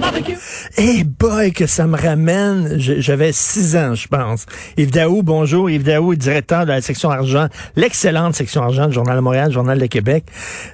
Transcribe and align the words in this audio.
Barbecue. 0.00 0.36
Eh 0.78 1.04
boy, 1.04 1.52
que 1.52 1.66
ça 1.66 1.86
me 1.86 1.96
ramène. 1.96 2.74
J'avais 2.78 3.32
six 3.32 3.76
ans, 3.76 3.94
je 3.94 4.08
pense. 4.08 4.46
Yves 4.76 4.90
Daou, 4.90 5.22
bonjour. 5.22 5.68
Yves 5.70 5.82
Daou, 5.84 6.14
directeur 6.14 6.62
de 6.64 6.70
la 6.72 6.80
section 6.80 7.10
argent, 7.10 7.48
l'excellente 7.76 8.34
section 8.34 8.62
argent 8.62 8.86
du 8.86 8.94
Journal 8.94 9.16
de 9.16 9.20
Montréal, 9.20 9.52
Journal 9.52 9.78
de 9.78 9.86
Québec. 9.86 10.24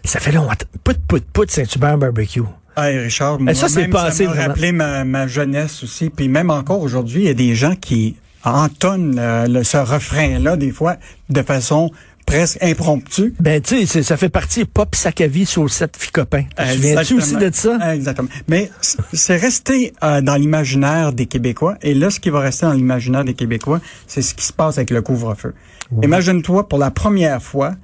Ça 0.05 0.21
fait 0.21 0.33
longtemps. 0.33 0.55
Put, 0.85 0.99
put, 1.09 1.21
put, 1.33 1.49
Saint-Hubert 1.49 1.99
Barbecue. 1.99 2.43
Hey 2.77 2.99
Richard, 2.99 3.39
Eh, 3.49 3.55
ça, 3.55 3.69
c'est 3.69 3.87
moi-même, 3.89 3.93
passé 3.93 4.25
ça 4.27 4.35
m'a 4.35 4.47
rappelé 4.49 4.73
ma, 4.73 5.05
ma 5.05 5.27
jeunesse 5.29 5.83
aussi. 5.85 6.11
Puis 6.11 6.29
même 6.29 6.51
encore 6.51 6.81
aujourd'hui, 6.81 7.23
il 7.23 7.27
y 7.27 7.31
a 7.31 7.35
des 7.35 7.55
gens 7.55 7.77
qui 7.77 8.17
entonnent 8.43 9.17
euh, 9.19 9.47
le- 9.47 9.63
ce 9.65 9.77
refrain-là 9.77 10.57
des 10.57 10.73
fois 10.73 10.97
de 11.31 11.41
façon 11.43 11.91
presque 12.25 12.63
impromptue. 12.63 13.35
Ben, 13.41 13.61
tu 13.61 13.87
sais, 13.87 14.03
ça 14.03 14.17
fait 14.17 14.29
partie 14.29 14.65
pop 14.65 14.95
sac 14.95 15.21
à 15.21 15.27
vie, 15.27 15.47
saucette, 15.47 15.97
ficopain. 15.97 16.45
Tu 16.57 16.65
souviens-tu 16.65 17.15
aussi 17.15 17.37
de 17.37 17.51
ça? 17.53 17.95
Exactement. 17.95 18.29
Mais 18.49 18.71
c'est 19.13 19.37
resté 19.37 19.93
euh, 20.03 20.21
dans 20.21 20.37
l'imaginaire 20.37 21.13
des 21.13 21.27
Québécois. 21.27 21.77
Et 21.83 21.95
là, 21.95 22.11
ce 22.11 22.21
qui 22.21 22.31
va 22.31 22.41
rester 22.41 22.67
dans 22.67 22.73
l'imaginaire 22.73 23.25
des 23.25 23.35
Québécois, 23.35 23.81
c'est 24.07 24.23
ce 24.23 24.35
qui 24.35 24.45
se 24.45 24.53
passe 24.53 24.79
avec 24.79 24.91
le 24.91 25.03
couvre-feu. 25.03 25.55
Imagine-toi, 26.03 26.69
pour 26.69 26.79
la 26.79 26.91
première 26.91 27.43
fois, 27.43 27.75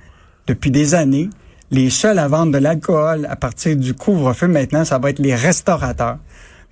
depuis 0.46 0.70
des 0.70 0.94
années, 0.94 1.30
les 1.70 1.90
seuls 1.90 2.18
à 2.18 2.26
vendre 2.26 2.52
de 2.52 2.58
l'alcool 2.58 3.26
à 3.30 3.36
partir 3.36 3.76
du 3.76 3.94
couvre-feu, 3.94 4.48
maintenant, 4.48 4.84
ça 4.84 4.98
va 4.98 5.10
être 5.10 5.20
les 5.20 5.34
restaurateurs. 5.34 6.18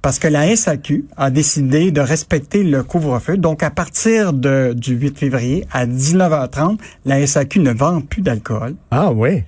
Parce 0.03 0.19
que 0.19 0.29
la 0.29 0.55
SAQ 0.55 1.07
a 1.17 1.31
décidé 1.31 1.91
de 1.91 2.01
respecter 2.01 2.63
le 2.63 2.83
couvre-feu. 2.83 3.37
Donc, 3.37 3.63
à 3.63 3.71
partir 3.71 4.33
de, 4.33 4.73
du 4.77 4.95
8 4.95 5.19
février 5.19 5.65
à 5.73 5.87
19h30, 5.87 6.79
la 7.05 7.27
SAQ 7.27 7.61
ne 7.61 7.73
vend 7.73 8.01
plus 8.01 8.23
d'alcool. 8.23 8.77
Ah, 8.91 9.11
oui. 9.13 9.43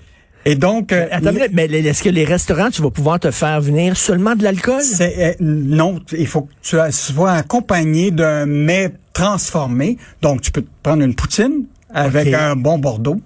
Et 0.45 0.55
donc, 0.55 0.93
euh, 0.93 1.07
Attends, 1.11 1.33
mais 1.53 1.67
est-ce 1.67 2.03
que 2.03 2.09
les 2.09 2.25
restaurants, 2.25 2.71
tu 2.71 2.83
vas 2.83 2.91
pouvoir 2.91 3.21
te 3.21 3.31
faire 3.31 3.61
venir 3.61 3.97
seulement 3.97 4.35
de 4.35 4.43
l'alcool? 4.43 4.83
C'est 4.83 5.15
euh, 5.19 5.35
non, 5.41 6.01
il 6.13 6.27
faut 6.27 6.43
que 6.43 6.53
tu 6.63 6.77
sois 6.91 7.31
accompagné 7.31 8.11
d'un 8.11 8.47
mets 8.47 8.91
transformé. 9.13 9.99
Donc 10.23 10.41
tu 10.41 10.51
peux 10.51 10.63
te 10.63 10.71
prendre 10.83 11.03
une 11.03 11.15
poutine 11.15 11.65
avec 11.93 12.33
un 12.33 12.57
bon 12.57 12.79
Bordeaux. 12.79 13.21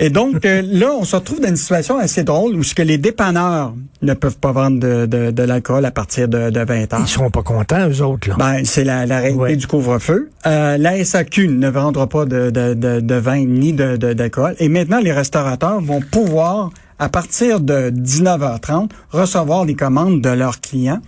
Et 0.00 0.10
donc 0.10 0.44
euh, 0.44 0.62
là, 0.64 0.92
on 0.98 1.04
se 1.04 1.16
retrouve 1.16 1.40
dans 1.40 1.48
une 1.48 1.56
situation 1.56 1.98
assez 1.98 2.22
drôle 2.22 2.54
où 2.54 2.62
ce 2.62 2.74
que 2.74 2.82
les 2.82 2.98
dépanneurs 2.98 3.74
ne 4.02 4.14
peuvent 4.14 4.38
pas 4.38 4.52
vendre 4.52 4.78
de, 4.78 5.06
de, 5.06 5.30
de 5.32 5.42
l'alcool 5.42 5.84
à 5.84 5.90
partir 5.90 6.28
de, 6.28 6.50
de 6.50 6.60
20 6.60 6.94
ans. 6.94 6.98
Ils 7.00 7.08
seront 7.08 7.30
pas 7.30 7.42
contents, 7.42 7.88
eux 7.88 8.02
autres, 8.02 8.28
là. 8.28 8.36
Ben, 8.38 8.64
c'est 8.64 8.84
la, 8.84 9.06
la 9.06 9.18
réalité 9.18 9.40
Ouais. 9.40 9.56
du 9.56 9.66
couvre-feu. 9.66 10.30
Euh, 10.46 10.76
la 10.78 11.04
SAQ 11.04 11.48
ne 11.48 11.68
vendra 11.68 12.06
pas 12.08 12.24
de, 12.26 12.50
de, 12.50 12.74
de, 12.74 13.00
de 13.00 13.14
vin 13.16 13.44
ni 13.44 13.72
de 13.72 13.96
de- 13.96 14.12
d'alcool. 14.12 14.54
Et 14.60 14.68
maintenant, 14.68 15.00
les 15.00 15.12
restaurateurs 15.12 15.80
vont 15.80 16.00
pouvoir, 16.00 16.70
à 17.00 17.08
partir 17.08 17.58
de 17.60 17.90
19h30, 17.90 18.90
recevoir 19.10 19.64
les 19.64 19.74
commandes 19.74 20.20
de 20.20 20.30
leurs 20.30 20.60
clients 20.60 21.00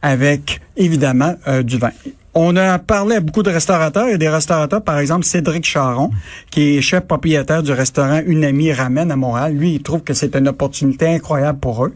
avec, 0.00 0.60
évidemment, 0.76 1.34
euh, 1.48 1.62
du 1.62 1.76
vin. 1.76 1.90
On 2.40 2.54
a 2.54 2.78
parlé 2.78 3.16
à 3.16 3.20
beaucoup 3.20 3.42
de 3.42 3.50
restaurateurs. 3.50 4.06
A 4.06 4.16
des 4.16 4.28
restaurateurs, 4.28 4.80
par 4.82 5.00
exemple, 5.00 5.24
Cédric 5.24 5.64
Charon, 5.64 6.12
qui 6.52 6.76
est 6.76 6.80
chef 6.80 7.00
propriétaire 7.00 7.64
du 7.64 7.72
restaurant 7.72 8.20
Une 8.24 8.44
Amie 8.44 8.72
Ramène 8.72 9.10
à 9.10 9.16
Montréal. 9.16 9.54
Lui, 9.54 9.74
il 9.74 9.82
trouve 9.82 10.02
que 10.02 10.14
c'est 10.14 10.36
une 10.36 10.46
opportunité 10.46 11.06
incroyable 11.08 11.58
pour 11.58 11.84
eux. 11.84 11.92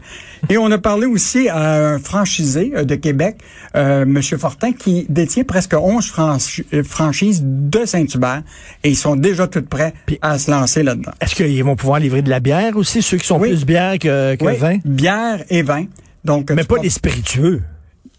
Et 0.49 0.57
on 0.57 0.69
a 0.69 0.77
parlé 0.77 1.05
aussi 1.05 1.47
à 1.47 1.93
un 1.93 1.97
franchisé 1.99 2.73
euh, 2.75 2.83
de 2.83 2.95
Québec, 2.95 3.37
euh, 3.77 4.05
Monsieur 4.05 4.37
Fortin, 4.37 4.73
qui 4.73 5.05
détient 5.07 5.45
presque 5.45 5.75
11 5.75 6.05
franchi- 6.11 6.65
euh, 6.73 6.83
franchises 6.83 7.41
de 7.41 7.85
Saint-Hubert. 7.85 8.43
Et 8.83 8.89
ils 8.89 8.97
sont 8.97 9.15
déjà 9.15 9.47
tous 9.47 9.61
prêts 9.61 9.93
à 10.21 10.37
se 10.37 10.51
lancer 10.51 10.83
là-dedans. 10.83 11.13
Est-ce 11.21 11.35
qu'ils 11.35 11.63
vont 11.63 11.77
pouvoir 11.77 11.99
livrer 12.01 12.21
de 12.21 12.29
la 12.29 12.41
bière 12.41 12.75
aussi, 12.75 13.01
ceux 13.01 13.15
qui 13.15 13.25
sont 13.27 13.39
Oui. 13.39 13.47
plus 13.51 13.65
bière 13.65 13.97
que, 13.97 14.35
que 14.35 14.43
Oui, 14.45 14.57
vin? 14.57 14.77
bière 14.83 15.41
et 15.49 15.61
vin. 15.61 15.85
Donc, 16.25 16.51
Mais 16.51 16.63
tu 16.63 16.67
pas 16.67 16.81
les 16.83 16.89
spiritueux. 16.89 17.61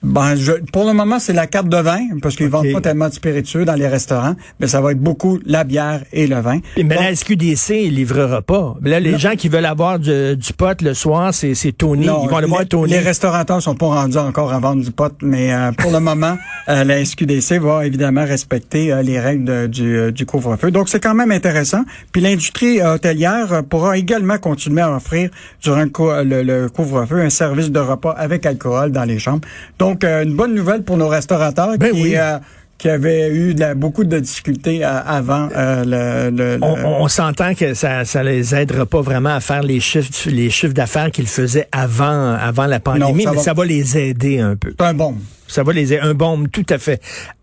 Ben, 0.05 0.37
je, 0.37 0.53
pour 0.73 0.85
le 0.87 0.93
moment, 0.93 1.19
c'est 1.19 1.33
la 1.33 1.47
carte 1.47 1.69
de 1.69 1.77
vin, 1.79 2.01
parce 2.23 2.37
qu'ils 2.37 2.47
Ok. 2.47 2.53
vendent 2.53 2.73
pas 2.73 2.81
tellement 2.83 3.09
de 3.09 3.15
spiritueux 3.15 3.65
dans 3.65 3.75
les 3.75 3.89
restaurants, 3.89 4.35
mais 4.61 4.67
ça 4.67 4.81
va 4.81 4.93
être 4.93 5.01
beaucoup 5.01 5.39
la 5.47 5.65
bière 5.65 6.03
et 6.13 6.27
le 6.27 6.41
vin. 6.41 6.59
Mais 6.77 6.83
Donc, 6.85 6.93
la 7.01 7.15
SQDC, 7.17 7.89
livrera 7.91 8.43
pas. 8.43 8.77
Là, 8.83 9.01
les 9.01 9.13
Non. 9.13 9.19
gens 9.19 9.35
qui 9.37 9.49
veulent 9.49 9.65
avoir 9.65 9.99
du, 9.99 10.37
du 10.37 10.53
pot 10.53 10.81
le 10.83 10.93
soir, 10.95 11.33
c'est 11.33 11.55
Tony. 11.77 12.07
non, 12.07 12.21
Ils 12.25 12.29
vont 12.31 12.37
aller 12.37 12.47
voir 12.47 12.61
les, 12.61 12.67
Tony. 12.69 12.91
les 12.93 12.99
restaurateurs 12.99 13.63
sont 13.63 13.75
pas 13.75 13.87
rendus 13.87 14.19
encore 14.19 14.53
à 14.53 14.59
vendre 14.59 14.83
du 14.85 14.91
pot, 14.91 15.13
mais 15.23 15.53
euh, 15.53 15.73
pour 15.73 15.91
le 15.91 16.01
moment, 16.01 16.37
euh, 16.69 16.85
la 16.85 17.03
SQDC 17.05 17.59
va 17.59 17.87
évidemment 17.87 18.25
respecter 18.25 18.93
euh, 18.93 19.03
les 19.03 19.19
règles 19.19 19.45
de- 19.45 19.67
du, 19.67 19.97
euh, 19.97 20.11
du 20.11 20.27
couvre-feu. 20.27 20.71
Donc, 20.71 20.89
c'est 20.91 21.01
quand 21.01 21.15
même 21.15 21.31
intéressant. 21.33 21.83
Puis 22.13 22.21
l'industrie 22.21 22.81
euh, 22.81 22.95
hôtelière 22.97 23.53
euh, 23.53 23.63
pourra 23.63 23.97
également 23.97 24.37
continuer 24.39 24.83
à 24.83 24.95
offrir 24.95 25.31
durant 25.63 25.85
le, 25.85 26.23
le- 26.25 26.43
le 26.43 26.69
couvre-feu 26.69 27.21
un 27.21 27.31
service 27.31 27.71
de 27.71 27.81
repas 27.81 28.13
avec 28.13 28.45
alcool 28.45 28.93
dans 28.93 29.05
les 29.05 29.19
chambres. 29.19 29.47
Donc, 29.79 29.94
euh, 30.03 30.25
une 30.25 30.35
bonne 30.35 30.55
nouvelle 30.55 30.83
pour 30.83 30.97
nos 30.97 31.07
restaurateurs 31.09 31.79
Ben 31.79 31.93
qui, 31.93 32.03
oui. 32.03 32.13
euh, 32.17 32.39
qui 32.79 32.89
avaient 32.89 33.31
eu 33.31 33.55
de 33.55 33.61
la- 33.61 33.75
beaucoup 33.75 34.03
de 34.03 34.19
difficultés 34.19 34.85
euh, 34.85 34.89
avant 35.07 35.49
euh, 35.57 35.85
le... 36.31 36.37
le- 36.37 36.59
On, 36.63 36.75
le- 36.75 36.85
on- 36.85 37.03
on 37.05 37.09
s'entend 37.09 37.55
que 37.55 37.75
ça, 37.75 38.05
ça 38.05 38.23
les 38.25 38.55
aidera 38.55 38.85
pas 38.87 39.01
vraiment 39.01 39.35
à 39.37 39.41
faire 39.41 39.63
les 39.63 39.79
chiffres, 39.79 40.11
les 40.29 40.51
chiffres 40.51 40.75
d'affaires 40.75 41.11
qu'ils 41.13 41.29
faisaient 41.29 41.69
avant, 41.71 42.33
avant 42.35 42.67
la 42.67 42.81
pandémie, 42.81 43.23
ça 43.23 43.31
mais 43.31 43.37
va- 43.37 43.43
ça 43.43 43.53
va 43.53 43.65
les 43.65 43.97
aider 43.97 44.41
un 44.41 44.57
peu. 44.57 44.75
C'est 44.79 44.85
un 44.85 44.95
bon. 44.95 45.15
Ça 45.47 45.63
va 45.63 45.73
les 45.73 45.93
aider. 45.93 46.03
Un 46.03 46.15
bon, 46.15 46.47
tout 46.51 46.67
à 46.71 46.79
fait. 46.79 47.01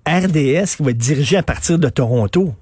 RDS 0.07 0.75
qui 0.77 0.83
va 0.83 0.91
être 0.91 0.97
dirigé 0.97 1.37
à 1.37 1.43
partir 1.43 1.79
de 1.79 1.87
Toronto. 1.87 2.53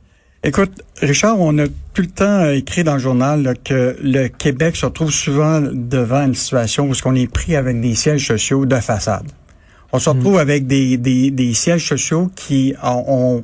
Écoute, 0.43 0.71
Richard, 1.01 1.37
on 1.41 1.57
a 1.59 1.67
tout 1.67 2.01
le 2.01 2.07
temps 2.07 2.45
écrit 2.49 2.85
dans 2.85 2.93
le 2.93 2.99
journal 2.99 3.41
là, 3.43 3.53
que 3.55 3.97
le 4.01 4.27
Québec 4.29 4.77
se 4.77 4.85
retrouve 4.85 5.11
souvent 5.11 5.59
devant 5.61 6.23
une 6.25 6.33
situation 6.35 6.89
où 6.89 6.93
on 7.03 7.15
est 7.15 7.29
pris 7.29 7.57
avec 7.57 7.81
des 7.81 7.93
sièges 7.95 8.25
sociaux 8.27 8.65
de 8.65 8.75
façade. 8.77 9.25
On 9.91 9.99
se 9.99 10.09
retrouve 10.09 10.37
avec 10.37 10.67
des, 10.67 10.97
des, 10.97 11.31
des 11.31 11.53
sièges 11.53 11.87
sociaux 11.87 12.29
qui 12.35 12.75
ont, 12.83 13.03
ont 13.07 13.43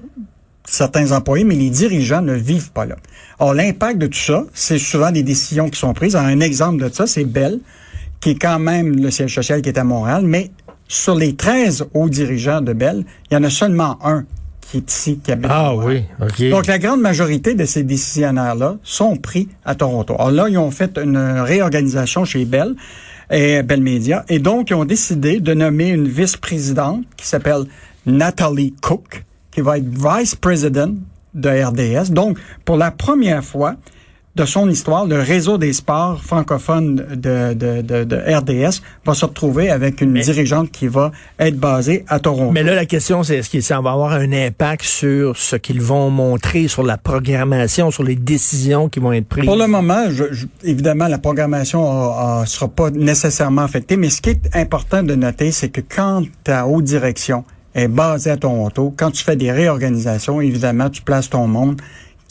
certains 0.63 1.11
employés, 1.11 1.43
mais 1.43 1.55
les 1.55 1.69
dirigeants 1.69 2.21
ne 2.21 2.33
vivent 2.33 2.71
pas 2.71 2.85
là. 2.85 2.95
Or, 3.39 3.53
l'impact 3.53 3.97
de 3.97 4.07
tout 4.07 4.17
ça, 4.17 4.45
c'est 4.53 4.77
souvent 4.77 5.11
des 5.11 5.23
décisions 5.23 5.69
qui 5.69 5.79
sont 5.79 5.93
prises. 5.93 6.15
Un 6.15 6.39
exemple 6.39 6.83
de 6.83 6.93
ça, 6.93 7.07
c'est 7.07 7.25
Bell, 7.25 7.59
qui 8.19 8.31
est 8.31 8.39
quand 8.39 8.59
même 8.59 8.95
le 8.95 9.11
siège 9.11 9.33
social 9.33 9.61
qui 9.61 9.69
est 9.69 9.77
à 9.77 9.83
Montréal, 9.83 10.23
mais 10.25 10.51
sur 10.87 11.15
les 11.15 11.35
13 11.35 11.87
hauts 11.93 12.09
dirigeants 12.09 12.61
de 12.61 12.73
Bell, 12.73 13.05
il 13.29 13.33
y 13.33 13.37
en 13.37 13.43
a 13.43 13.49
seulement 13.49 13.97
un 14.05 14.25
qui 14.69 14.77
est 14.77 14.91
ici, 14.91 15.19
qui 15.23 15.31
habite 15.31 15.51
à 15.51 15.71
Montréal. 15.71 16.05
Ah 16.19 16.25
OK. 16.25 16.49
Donc, 16.49 16.67
la 16.67 16.79
grande 16.79 17.01
majorité 17.01 17.53
de 17.53 17.65
ces 17.65 17.83
décisionnaires-là 17.83 18.77
sont 18.83 19.15
pris 19.17 19.47
à 19.63 19.75
Toronto. 19.75 20.15
Alors 20.15 20.31
là, 20.31 20.49
ils 20.49 20.57
ont 20.57 20.71
fait 20.71 20.97
une 20.97 21.17
réorganisation 21.17 22.25
chez 22.25 22.45
Bell 22.45 22.75
et 23.31 23.63
Bell 23.63 23.81
Media. 23.81 24.25
Et 24.29 24.39
donc, 24.39 24.69
ils 24.69 24.75
ont 24.75 24.85
décidé 24.85 25.39
de 25.39 25.53
nommer 25.53 25.89
une 25.89 26.07
vice-présidente 26.07 27.03
qui 27.17 27.27
s'appelle 27.27 27.65
Natalie 28.05 28.73
Cook, 28.81 29.23
qui 29.51 29.61
va 29.61 29.77
être 29.77 29.87
vice-président 29.87 30.93
de 31.33 31.49
RDS. 31.49 32.11
Donc, 32.11 32.37
pour 32.63 32.77
la 32.77 32.91
première 32.91 33.43
fois 33.43 33.75
de 34.35 34.43
son 34.45 34.69
histoire, 34.69 35.05
le 35.05 35.21
réseau 35.21 35.57
des 35.57 35.71
sports 35.71 36.21
francophones 36.21 36.95
de, 37.15 37.53
de, 37.53 37.81
de, 37.81 38.03
de 38.03 38.15
RDS 38.17 38.81
va 39.05 39.13
se 39.13 39.23
retrouver 39.25 39.69
avec 39.69 40.01
une 40.01 40.13
dirigeante 40.13 40.71
qui 40.71 40.87
va 40.87 41.11
être 41.39 41.57
basée 41.57 42.03
à 42.09 42.19
Toronto. 42.19 42.51
Mais 42.51 42.61
là, 42.63 42.75
la 42.75 42.85
question, 42.85 43.23
c'est 43.23 43.37
est-ce 43.37 43.49
que 43.49 43.61
ça 43.61 43.79
va 43.79 43.91
avoir 43.93 44.11
un 44.11 44.31
impact 44.33 44.83
sur 44.83 45.37
ce 45.37 45.55
qu'ils 45.55 45.81
vont 45.81 46.09
montrer, 46.09 46.67
sur 46.67 46.83
la 46.83 46.97
programmation, 46.97 47.91
sur 47.91 48.03
les 48.03 48.15
décisions 48.17 48.89
qui 48.89 48.99
vont 48.99 49.13
être 49.13 49.25
prises? 49.27 49.45
Pour 49.45 49.55
le 49.55 49.67
moment, 49.67 50.03
je, 50.09 50.25
je- 50.33 50.47
évidemment, 50.63 51.07
la 51.07 51.17
programmation 51.17 51.89
a- 51.89 52.41
a- 52.41 52.45
sera 52.45 52.67
pas 52.67 52.91
nécessairement 52.91 53.61
affectée, 53.61 53.95
mais 53.95 54.09
ce 54.09 54.21
qui 54.21 54.31
est 54.31 54.53
important 54.53 55.01
de 55.01 55.15
noter, 55.15 55.51
c'est 55.51 55.69
que 55.69 55.79
quand 55.81 56.23
ta 56.43 56.67
haute 56.67 56.83
direction 56.83 57.45
est 57.73 57.87
basée 57.87 58.31
à 58.31 58.37
Toronto, 58.37 58.93
quand 58.97 59.11
tu 59.11 59.23
fais 59.23 59.37
des 59.37 59.51
réorganisations, 59.51 60.41
évidemment, 60.41 60.89
tu 60.89 61.01
places 61.01 61.29
ton 61.29 61.47
monde 61.47 61.79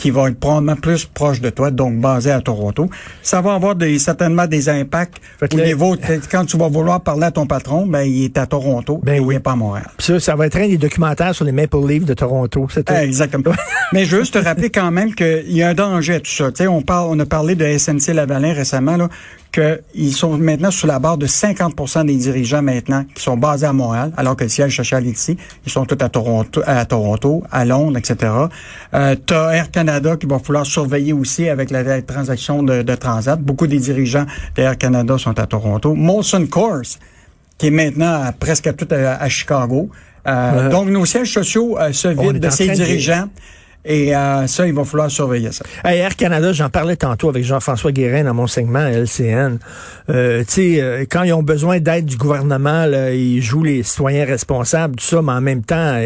qui 0.05 0.11
va 0.11 0.29
être 0.29 0.39
probablement 0.39 0.77
plus 0.77 1.07
proche 1.07 1.41
de 1.41 1.49
toi, 1.49 1.71
donc 1.71 1.99
basé 1.99 2.31
à 2.31 2.43
Toronto. 2.43 2.91
Ça 3.23 3.41
va 3.41 3.55
avoir 3.55 3.75
des, 3.75 3.99
certainement 3.99 4.47
des 4.47 4.69
impacts 4.69 5.15
Fait 5.41 5.55
au 5.55 5.57
là- 5.57 5.65
niveau, 5.65 5.97
quand 6.31 6.45
tu 6.45 6.59
vas 6.59 6.69
vouloir 6.69 7.01
parler 7.01 7.25
à 7.25 7.31
ton 7.31 7.47
patron, 7.47 7.87
ben, 7.87 8.03
il 8.03 8.25
est 8.25 8.37
à 8.37 8.45
Toronto, 8.45 9.01
Ben 9.03 9.15
et 9.15 9.21
oui. 9.21 9.33
il 9.33 9.37
n'est 9.39 9.41
pas 9.43 9.53
à 9.53 9.57
Montréal. 9.57 9.87
Ça, 9.99 10.21
ça 10.21 10.37
va 10.37 10.45
être 10.47 10.57
un 10.59 10.69
des 10.69 10.77
documentaires 10.77 11.35
sur 11.35 11.47
les 11.47 11.53
Maple 11.53 11.79
Leafs 11.89 12.05
de 12.05 12.13
Toronto. 12.13 12.67
C'est 12.71 12.85
tout. 12.85 12.93
Ah, 12.95 13.03
exactement. 13.03 13.55
Mais 13.95 14.05
juste 14.05 14.35
te 14.35 14.45
rappeler 14.45 14.69
quand 14.69 14.91
même 14.91 15.15
qu'il 15.15 15.53
y 15.53 15.63
a 15.63 15.71
un 15.71 15.75
danger 15.75 16.17
à 16.17 16.21
tout 16.21 16.31
ça. 16.31 16.51
Tu 16.53 16.59
sais, 16.65 16.67
on 16.67 16.83
parle, 16.83 17.07
on 17.11 17.19
a 17.19 17.25
parlé 17.25 17.55
de 17.55 17.65
SNC 17.79 18.13
Lavalin 18.13 18.53
récemment, 18.53 18.99
là, 18.99 19.09
qu'ils 19.55 20.13
sont 20.13 20.37
maintenant 20.37 20.73
sous 20.73 20.87
la 20.87 20.99
barre 20.99 21.17
de 21.17 21.27
50 21.27 22.07
des 22.07 22.17
dirigeants 22.17 22.63
maintenant 22.63 23.05
qui 23.15 23.23
sont 23.23 23.37
basés 23.37 23.67
à 23.67 23.73
Montréal, 23.73 24.13
alors 24.17 24.35
que 24.37 24.43
le 24.43 24.51
siège 24.51 24.77
social 24.77 25.07
est 25.07 25.11
ici. 25.11 25.37
Ils 25.65 25.71
sont 25.71 25.85
tous 25.85 26.03
à 26.03 26.09
Toronto, 26.09 26.61
à, 26.67 26.85
Toronto, 26.85 27.45
à 27.53 27.65
Londres, 27.65 27.97
etc. 27.99 28.33
Euh, 28.95 29.15
tu 29.25 29.33
as 29.33 29.57
Air 29.57 29.71
Canada 29.71 30.17
qui 30.17 30.27
va 30.27 30.41
falloir 30.41 30.67
surveiller 30.67 31.13
aussi 31.13 31.49
avec 31.49 31.71
la, 31.71 32.03
transaction 32.03 32.63
de, 32.63 32.83
de, 32.83 32.95
Transat. 32.97 33.41
Beaucoup 33.41 33.69
des 33.69 33.79
dirigeants 33.79 34.27
d'Air 34.57 34.77
Canada 34.77 35.19
sont 35.19 35.39
à 35.39 35.47
Toronto. 35.47 35.95
Molson 35.95 36.47
Coors, 36.47 36.99
qui 37.57 37.69
est 37.69 37.71
maintenant 37.71 38.33
presque 38.39 38.75
tout 38.75 38.89
à, 38.91 39.29
Chicago. 39.29 39.89
Euh, 40.27 40.69
donc, 40.71 40.89
nos 40.89 41.05
sièges 41.05 41.33
sociaux 41.33 41.79
euh, 41.79 41.93
se 41.93 42.09
vident 42.09 42.41
de 42.41 42.51
ces 42.51 42.69
dirigeants. 42.71 43.29
Et 43.87 44.17
euh, 44.17 44.47
ça, 44.47 44.67
il 44.67 44.73
va 44.73 44.85
falloir 44.85 45.11
surveiller 45.11 45.53
ça. 45.53 45.65
Air 45.85 46.17
Canada, 46.17 46.53
j'en 46.53 46.71
parlais 46.71 46.97
tantôt 46.97 47.29
avec 47.29 47.45
Jean-François 47.45 47.93
Guérin 47.93 48.25
dans 48.25 48.33
mon 48.33 48.47
segment 48.47 48.81
LCN. 48.81 49.59
Euh, 50.09 50.41
tu 50.41 50.53
sais, 50.53 50.81
euh, 50.81 51.05
quand 51.11 51.23
ils 51.23 51.35
ont 51.35 51.43
besoin 51.43 51.81
d'aide 51.81 52.07
du 52.07 52.17
gouvernement, 52.17 52.87
là, 52.87 53.13
ils 53.13 53.43
jouent 53.43 53.65
les 53.65 53.83
citoyens 53.83 54.25
responsables, 54.25 54.97
tout 54.97 55.05
ça, 55.05 55.21
mais 55.21 55.33
en 55.33 55.41
même 55.43 55.63
temps, 55.63 56.01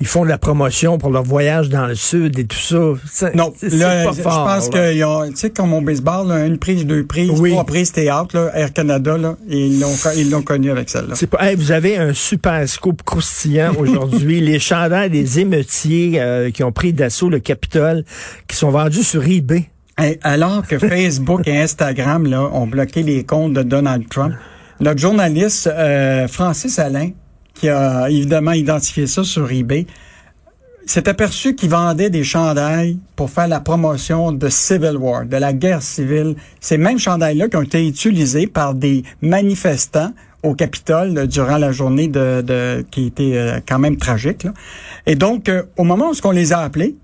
ils 0.00 0.06
font 0.06 0.24
de 0.24 0.30
la 0.30 0.38
promotion 0.38 0.96
pour 0.96 1.10
leur 1.10 1.22
voyage 1.22 1.68
dans 1.68 1.86
le 1.86 1.94
sud 1.94 2.38
et 2.38 2.44
tout 2.44 2.56
ça. 2.56 3.30
Non, 3.34 3.52
là, 3.62 4.04
pas 4.04 4.12
fort, 4.14 4.48
je 4.48 4.54
pense 4.56 4.68
qu'ils 4.70 5.04
ont, 5.04 5.28
tu 5.28 5.36
sais, 5.36 5.50
comme 5.50 5.74
au 5.74 5.82
baseball, 5.82 6.28
là, 6.28 6.46
une 6.46 6.58
prise, 6.58 6.86
deux 6.86 7.04
prises, 7.04 7.30
trois 7.30 7.64
prises, 7.64 7.92
t'es 7.92 8.10
out, 8.10 8.32
là, 8.32 8.50
Air 8.54 8.72
Canada, 8.72 9.18
là, 9.18 9.36
et 9.50 9.66
ils 9.66 9.80
l'ont, 9.80 9.94
ils 10.16 10.30
l'ont 10.30 10.42
connu 10.42 10.70
avec 10.70 10.88
celle-là. 10.88 11.14
C'est 11.14 11.28
pas, 11.28 11.54
vous 11.54 11.72
avez 11.72 11.98
un 11.98 12.14
super 12.14 12.66
scoop 12.66 13.02
croustillant 13.02 13.74
aujourd'hui. 13.78 14.40
les 14.40 14.58
chandails 14.58 15.10
des 15.10 15.40
émeutiers 15.40 16.50
qui 16.54 16.64
ont 16.64 16.72
pris 16.72 16.94
d'assaut 17.02 17.28
le 17.28 17.40
Capitole, 17.40 18.04
qui 18.46 18.56
sont 18.56 18.70
vendus 18.70 19.02
sur 19.02 19.24
eBay. 19.24 19.68
alors 20.22 20.64
que 20.66 20.78
Facebook 20.78 21.40
et 21.46 21.58
Instagram 21.58 22.28
là, 22.28 22.42
ont 22.52 22.68
bloqué 22.68 23.02
les 23.02 23.24
comptes 23.24 23.54
de 23.54 23.62
Donald 23.62 24.08
Trump, 24.08 24.34
notre 24.78 25.00
journaliste 25.00 25.66
euh, 25.66 26.28
Francis 26.28 26.78
Alain, 26.78 27.10
qui 27.54 27.68
a 27.68 28.08
évidemment 28.08 28.52
identifié 28.52 29.08
ça 29.08 29.24
sur 29.24 29.50
eBay, 29.50 29.86
s'est 30.86 31.08
aperçu 31.08 31.56
qu'il 31.56 31.70
vendait 31.70 32.10
des 32.10 32.24
chandails 32.24 32.98
pour 33.16 33.30
faire 33.30 33.48
la 33.48 33.60
promotion 33.60 34.30
de 34.30 34.48
Civil 34.48 34.96
War, 34.96 35.26
de 35.26 35.36
la 35.36 35.52
guerre 35.52 35.82
civile. 35.82 36.36
Ces 36.60 36.78
mêmes 36.78 36.98
chandails-là 36.98 37.48
qui 37.48 37.56
ont 37.56 37.62
été 37.62 37.86
utilisés 37.86 38.46
par 38.46 38.74
des 38.74 39.02
manifestants 39.20 40.12
au 40.42 40.54
Capitole 40.54 41.26
durant 41.28 41.58
la 41.58 41.72
journée 41.72 42.08
de, 42.08 42.84
qui 42.90 43.06
était 43.06 43.32
euh, 43.34 43.60
quand 43.66 43.78
même 43.78 43.96
tragique. 43.96 44.46
Et 45.06 45.14
donc, 45.14 45.48
euh, 45.48 45.62
au 45.76 45.84
moment 45.84 46.10
où 46.10 46.14
on 46.24 46.30
les 46.30 46.52
a 46.52 46.60
appelés, 46.60 46.96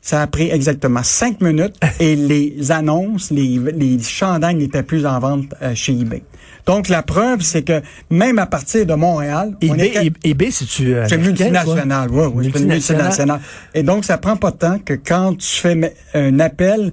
ça 0.00 0.20
a 0.20 0.26
pris 0.26 0.50
exactement 0.50 1.02
cinq 1.02 1.40
minutes 1.40 1.76
et 2.00 2.16
les 2.16 2.72
annonces, 2.72 3.30
les, 3.30 3.58
les 3.74 3.98
chandails 4.02 4.56
n'étaient 4.56 4.82
plus 4.82 5.06
en 5.06 5.18
vente 5.18 5.54
euh, 5.62 5.74
chez 5.74 5.92
eBay. 5.92 6.22
Donc, 6.66 6.88
la 6.88 7.02
preuve, 7.02 7.42
c'est 7.42 7.62
que 7.62 7.82
même 8.10 8.38
à 8.38 8.46
partir 8.46 8.86
de 8.86 8.94
Montréal... 8.94 9.54
eBay, 9.60 10.12
eBay 10.24 10.50
c'est-tu... 10.50 10.94
C'est 11.06 11.18
multinational, 11.18 12.08
oui, 12.10 12.26
oui, 12.34 12.50
c'est 12.54 12.64
multinational. 12.64 13.40
Et 13.74 13.82
donc, 13.82 14.04
ça 14.04 14.16
prend 14.16 14.36
pas 14.36 14.50
de 14.50 14.56
temps 14.56 14.78
que 14.78 14.94
quand 14.94 15.36
tu 15.36 15.46
fais 15.46 15.94
un 16.14 16.40
appel 16.40 16.92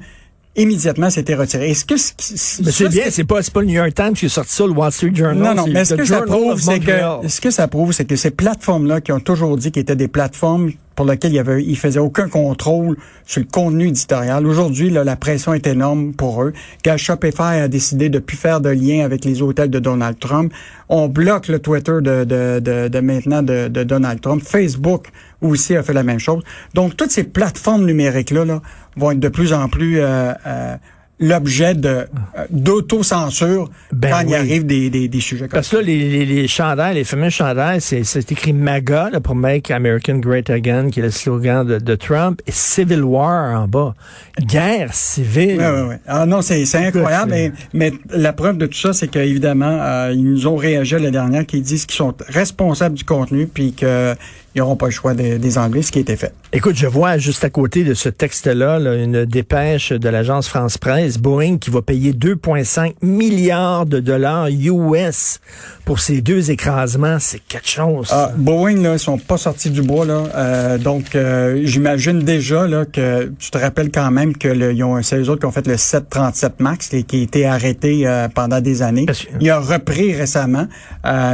immédiatement 0.56 1.10
c'était 1.10 1.36
retiré. 1.36 1.72
Est-ce 1.72 1.86
que 1.86 1.96
c'est 1.98 2.90
bien, 2.90 3.06
c'est 3.10 3.24
pas 3.24 3.42
pas 3.54 3.62
le 3.62 3.68
New 3.68 3.74
York 3.74 3.94
Times 3.94 4.14
qui 4.14 4.26
a 4.26 4.30
sorti 4.30 4.54
ça, 4.54 4.66
le 4.66 4.72
Wall 4.72 4.92
Street 4.92 5.12
Journal. 5.14 5.38
Non, 5.38 5.56
non, 5.56 5.66
mais 5.72 5.86
ce 5.86 5.96
que 5.96 6.06
ça 6.06 6.22
prouve, 6.22 6.62
c'est 6.62 6.80
que 6.80 7.28
ce 7.28 7.42
que 7.42 7.52
ça 7.52 7.68
prouve, 7.68 7.92
c'est 7.92 8.06
que 8.06 8.16
ces 8.16 8.32
plateformes 8.32 8.88
là 8.88 9.02
qui 9.02 9.12
ont 9.12 9.20
toujours 9.20 9.58
dit 9.58 9.72
qu'ils 9.72 9.82
étaient 9.82 9.96
des 9.96 10.08
plateformes 10.08 10.72
pour 10.96 11.06
lesquelles 11.06 11.32
il 11.32 11.36
y 11.36 11.40
avait, 11.40 11.64
ils 11.64 11.78
faisaient 11.78 12.00
aucun 12.00 12.28
contrôle 12.28 12.98
sur 13.26 13.42
le 13.42 13.48
contenu 13.48 13.88
éditorial. 13.88 14.46
Aujourd'hui, 14.46 14.90
la 14.90 15.16
pression 15.16 15.54
est 15.54 15.66
énorme 15.68 16.14
pour 16.14 16.44
eux. 16.44 16.54
Quand 16.84 16.98
Shopify 16.98 17.60
a 17.62 17.68
décidé 17.68 18.10
de 18.10 18.20
plus 18.20 18.38
faire 18.38 18.62
de 18.62 18.70
lien 18.70 19.04
avec 19.06 19.26
les 19.26 19.42
hôtels 19.42 19.70
de 19.70 19.80
Donald 19.80 20.20
Trump, 20.20 20.54
on 20.90 21.08
bloque 21.08 21.48
le 21.48 21.60
Twitter 21.60 22.00
de, 22.02 22.24
de, 22.24 22.60
de, 22.60 22.88
de 22.88 23.00
maintenant 23.00 23.42
de, 23.42 23.68
de 23.68 23.84
Donald 23.84 24.20
Trump. 24.22 24.42
Facebook 24.44 25.08
aussi 25.42 25.76
a 25.76 25.84
fait 25.84 25.94
la 25.94 26.04
même 26.04 26.20
chose. 26.20 26.44
Donc, 26.74 26.98
toutes 26.98 27.12
ces 27.12 27.24
plateformes 27.24 27.86
numériques-là 27.86 28.46
là, 28.46 28.62
vont 28.98 29.12
être 29.12 29.20
de 29.20 29.30
plus 29.30 29.54
en 29.54 29.70
plus 29.70 30.00
euh, 30.00 30.34
euh, 30.46 30.76
l'objet 31.22 31.76
de 31.76 31.88
euh, 31.88 32.06
d'autocensure 32.50 33.70
ben 33.94 34.10
quand 34.10 34.22
il 34.28 34.36
arrive 34.36 34.66
des, 34.66 34.90
des, 34.90 35.08
des 35.08 35.22
sujets 35.22 35.48
comme 35.48 35.58
Parce 35.58 35.70
que 35.70 35.78
là, 35.78 35.84
les, 35.84 36.10
les, 36.10 36.26
les 36.26 36.48
chandails, 36.48 36.96
les 36.96 37.04
fameux 37.04 37.30
chandails, 37.30 37.80
c'est, 37.80 38.04
c'est 38.04 38.30
écrit 38.32 38.52
MAGA 38.54 39.12
là, 39.12 39.22
pour 39.22 39.36
Make 39.36 39.72
American 39.72 40.18
Great 40.18 40.50
Again, 40.50 40.90
qui 40.90 41.00
est 41.00 41.04
le 41.04 41.12
slogan 41.12 41.66
de, 41.66 41.78
de 41.78 41.96
Trump, 41.96 42.42
et 42.48 42.52
Civil 42.52 43.04
War 43.04 43.62
en 43.62 43.68
bas. 43.68 43.94
Guerre 44.42 44.94
civile. 44.94 45.58
Oui, 45.60 45.66
oui, 45.66 45.82
oui. 45.90 45.96
Ah 46.08 46.26
non, 46.26 46.42
c'est, 46.42 46.66
c'est 46.66 46.86
incroyable. 46.86 47.32
Mais, 47.32 47.52
mais, 47.74 47.94
la 48.10 48.34
preuve 48.34 48.58
de 48.58 48.66
tout 48.66 48.78
ça, 48.78 48.94
c'est 48.94 49.08
qu'évidemment, 49.08 49.78
euh, 49.80 50.12
ils 50.14 50.24
nous 50.24 50.48
ont 50.48 50.56
réagi 50.56 50.98
la 50.98 51.12
dernière, 51.12 51.46
qui 51.46 51.62
disent 51.62 51.86
qu'ils 51.86 51.98
sont 51.98 52.16
responsables 52.28 52.96
du 52.96 53.04
contenu, 53.04 53.48
puis 53.48 53.74
que 53.74 54.16
ils 54.56 54.60
n'auront 54.60 54.76
pas 54.76 54.88
le 54.88 54.92
choix 54.92 55.14
de, 55.14 55.38
des 55.38 55.58
Anglais, 55.58 55.82
ce 55.82 55.92
qui 55.92 56.00
a 56.00 56.02
été 56.02 56.16
fait. 56.16 56.34
Écoute, 56.54 56.76
je 56.76 56.88
vois 56.88 57.18
juste 57.18 57.46
à 57.46 57.50
côté 57.50 57.86
de 57.86 57.94
ce 57.94 58.10
texte-là 58.10 58.80
une 58.96 59.24
dépêche 59.24 59.94
de 59.94 60.10
l'agence 60.10 60.50
France 60.50 60.78
Presse, 60.78 61.18
Boeing, 61.18 61.58
qui 61.58 61.70
va 61.70 61.82
payer 61.82 62.12
2,5 62.12 62.96
milliards 63.02 63.86
de 63.86 64.00
dollars 64.00 64.48
US 64.50 65.40
pour 65.86 66.00
ces 66.02 66.22
deux 66.22 66.52
écrasements. 66.52 67.18
C'est 67.20 67.40
quelque 67.40 67.70
chose. 67.70 68.10
Ah, 68.12 68.32
Boeing, 68.36 68.82
là, 68.82 68.94
ils 68.94 69.00
sont 69.00 69.18
pas 69.18 69.38
sortis 69.38 69.70
du 69.70 69.82
bois. 69.82 70.06
Là. 70.06 70.24
Euh, 70.36 70.78
donc, 70.78 71.16
euh, 71.16 71.62
j'imagine 71.64 72.20
déjà 72.20 72.68
là, 72.68 72.86
que 72.86 73.32
tu 73.40 73.50
te 73.50 73.58
rappelles 73.58 73.92
quand 73.92 74.12
même 74.12 74.36
que 74.36 74.50
le, 74.50 74.74
ils 74.74 74.84
ont, 74.84 75.02
c'est 75.02 75.18
eux 75.18 75.30
autres 75.30 75.42
qui 75.42 75.46
ont 75.46 75.52
fait 75.52 75.68
le 75.68 75.78
737 75.78 76.60
MAX, 76.60 76.94
et 76.94 77.04
qui 77.04 77.20
a 77.20 77.24
été 77.24 77.46
arrêté 77.46 78.06
euh, 78.06 78.28
pendant 78.28 78.60
des 78.60 78.82
années. 78.82 79.06
Il 79.40 79.50
a 79.50 79.60
repris 79.60 80.14
récemment, 80.14 80.68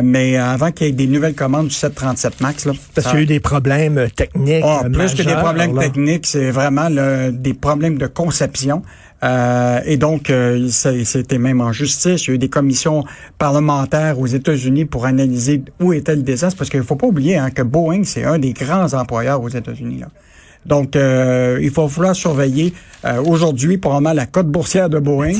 mais 0.03 0.37
avant 0.37 0.71
qu'il 0.71 0.87
y 0.87 0.89
ait 0.89 0.93
des 0.93 1.07
nouvelles 1.07 1.35
commandes 1.35 1.67
du 1.67 1.73
737 1.73 2.41
MAX, 2.41 2.65
là, 2.65 2.73
il 3.13 3.15
y 3.15 3.19
a 3.19 3.21
eu 3.21 3.25
des 3.25 3.39
problèmes 3.39 4.07
techniques. 4.15 4.63
Oh, 4.65 4.81
plus 4.91 5.13
que 5.15 5.23
des 5.23 5.35
problèmes 5.35 5.77
techniques, 5.77 6.27
c'est 6.27 6.51
vraiment 6.51 6.89
des 7.31 7.53
problèmes 7.53 7.97
de 7.97 8.07
conception. 8.07 8.81
Euh, 9.23 9.79
et 9.85 9.97
donc, 9.97 10.29
euh, 10.29 10.67
c'était 10.69 11.39
même 11.39 11.61
en 11.61 11.71
justice. 11.71 12.25
Il 12.25 12.29
y 12.29 12.31
a 12.31 12.35
eu 12.35 12.37
des 12.37 12.49
commissions 12.49 13.03
parlementaires 13.37 14.19
aux 14.19 14.27
États-Unis 14.27 14.85
pour 14.85 15.05
analyser 15.05 15.63
où 15.79 15.93
était 15.93 16.15
le 16.15 16.21
désastre, 16.21 16.57
parce 16.57 16.69
qu'il 16.69 16.83
faut 16.83 16.95
pas 16.95 17.07
oublier 17.07 17.37
hein, 17.37 17.49
que 17.49 17.63
Boeing, 17.63 18.03
c'est 18.03 18.23
un 18.23 18.37
des 18.37 18.53
grands 18.53 18.93
employeurs 18.93 19.41
aux 19.41 19.49
États-Unis. 19.49 20.03
Donc, 20.65 20.95
euh, 20.95 21.59
il 21.61 21.71
faut 21.71 21.87
falloir 21.87 22.15
surveiller 22.15 22.73
euh, 23.05 23.23
aujourd'hui 23.23 23.77
probablement 23.77 24.13
la 24.13 24.25
cote 24.25 24.47
boursière 24.47 24.89
de 24.89 24.99
Boeing 24.99 25.33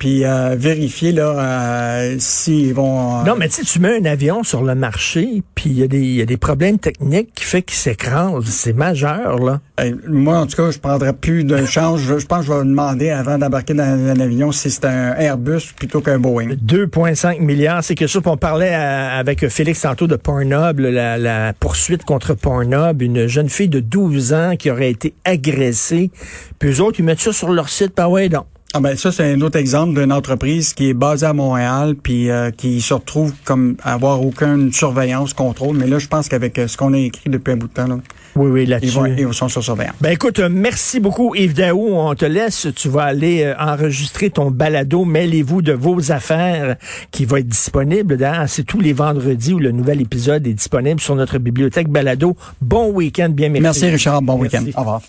puis 0.00 0.24
euh, 0.24 0.56
vérifier 0.58 1.12
là 1.12 1.28
euh, 1.38 2.16
s'ils 2.18 2.72
vont. 2.72 3.20
Euh, 3.20 3.24
non, 3.24 3.34
mais 3.38 3.48
tu 3.50 3.62
tu 3.64 3.78
mets 3.80 3.98
un 3.98 4.04
avion 4.06 4.42
sur 4.42 4.62
le 4.62 4.74
marché, 4.74 5.42
puis 5.54 5.68
il 5.68 5.94
y, 5.94 6.16
y, 6.16 6.22
a 6.22 6.24
des 6.24 6.36
problèmes 6.38 6.78
techniques 6.78 7.34
qui 7.34 7.44
fait 7.44 7.62
qu'il 7.62 7.76
s'écrase. 7.76 8.46
C'est 8.46 8.72
majeur 8.72 9.38
là. 9.38 9.60
moi, 10.08 10.38
en 10.38 10.46
tout 10.46 10.56
cas, 10.56 10.70
je 10.70 10.78
prendrais 10.78 11.12
plus 11.12 11.44
de 11.44 11.64
chance. 11.66 12.00
Je, 12.00 12.14
pense 12.26 12.46
que 12.46 12.52
je 12.52 12.58
vais 12.58 12.64
demander 12.64 13.10
avant 13.10 13.36
d'embarquer 13.36 13.74
dans 13.74 13.84
un 13.84 14.18
avion 14.18 14.52
si 14.52 14.70
c'est 14.70 14.86
un 14.86 15.14
Airbus 15.16 15.74
plutôt 15.76 16.00
qu'un 16.00 16.18
Boeing. 16.18 16.54
2,5 16.54 17.40
milliards, 17.42 17.84
c'est 17.84 17.94
quelque 17.94 18.08
chose. 18.08 18.22
On 18.24 18.38
parlait 18.38 18.72
avec 18.72 19.46
Félix 19.48 19.82
tantôt 19.82 20.06
de 20.06 20.16
Pornhub, 20.16 20.80
la, 20.80 21.18
la 21.18 21.52
poursuite 21.52 22.04
contre 22.04 22.32
Pornhub, 22.32 23.02
une 23.02 23.26
jeune 23.26 23.50
fille 23.50 23.68
de 23.68 23.80
12 23.80 24.32
ans 24.32 24.54
qui 24.58 24.70
aurait 24.70 24.90
été 24.90 25.12
agressée. 25.26 26.10
Puis 26.58 26.70
eux 26.70 26.80
autres, 26.80 27.00
ils 27.00 27.04
mettent 27.04 27.20
ça 27.20 27.34
sur 27.34 27.50
leur 27.50 27.68
site, 27.68 27.94
pas 27.94 28.08
ouais 28.08 28.30
donc. 28.30 28.46
Ah 28.72 28.78
ben 28.78 28.96
ça 28.96 29.10
c'est 29.10 29.32
un 29.32 29.40
autre 29.40 29.58
exemple 29.58 30.00
d'une 30.00 30.12
entreprise 30.12 30.74
qui 30.74 30.90
est 30.90 30.94
basée 30.94 31.26
à 31.26 31.32
Montréal 31.32 31.96
puis 32.00 32.30
euh, 32.30 32.52
qui 32.52 32.80
se 32.80 32.94
retrouve 32.94 33.32
comme 33.44 33.74
avoir 33.82 34.24
aucune 34.24 34.72
surveillance, 34.72 35.34
contrôle. 35.34 35.76
Mais 35.76 35.88
là 35.88 35.98
je 35.98 36.06
pense 36.06 36.28
qu'avec 36.28 36.56
euh, 36.56 36.68
ce 36.68 36.76
qu'on 36.76 36.94
a 36.94 36.98
écrit 36.98 37.28
depuis 37.28 37.52
un 37.52 37.56
bout 37.56 37.66
de 37.66 37.72
temps 37.72 37.88
là, 37.88 37.98
oui 38.36 38.48
oui 38.48 38.66
là-dessus 38.66 38.96
ils, 39.18 39.34
sont 39.34 39.48
sur 39.48 39.64
surveillance. 39.64 39.96
Ben 40.00 40.10
écoute, 40.10 40.38
euh, 40.38 40.48
merci 40.48 41.00
beaucoup 41.00 41.34
Yves 41.34 41.54
Daou. 41.54 41.88
On 41.94 42.14
te 42.14 42.24
laisse. 42.24 42.68
Tu 42.76 42.88
vas 42.88 43.02
aller 43.02 43.52
enregistrer 43.58 44.30
ton 44.30 44.52
balado. 44.52 45.04
Mêlez-vous 45.04 45.62
de 45.62 45.72
vos 45.72 46.12
affaires 46.12 46.76
qui 47.10 47.24
va 47.24 47.40
être 47.40 47.48
disponible. 47.48 48.18
C'est 48.46 48.64
tous 48.64 48.80
les 48.80 48.92
vendredis 48.92 49.52
où 49.52 49.58
le 49.58 49.72
nouvel 49.72 50.00
épisode 50.00 50.46
est 50.46 50.54
disponible 50.54 51.00
sur 51.00 51.16
notre 51.16 51.38
bibliothèque 51.38 51.88
balado. 51.88 52.36
Bon 52.60 52.92
week-end, 52.92 53.30
bien 53.30 53.48
merci. 53.48 53.62
Merci 53.62 53.86
Richard. 53.86 54.22
Bon 54.22 54.38
week-end. 54.38 54.64
Au 54.76 54.80
revoir. 54.80 55.02